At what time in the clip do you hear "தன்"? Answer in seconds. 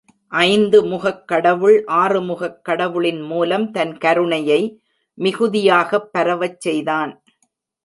3.71-3.97